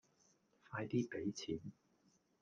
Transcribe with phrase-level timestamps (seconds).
[0.63, 1.59] 快啲俾錢